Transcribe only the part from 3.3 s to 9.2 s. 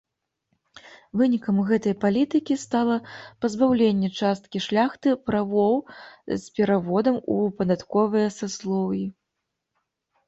пазбаўленне часткі шляхты правоў з пераводам у падатковыя саслоўі.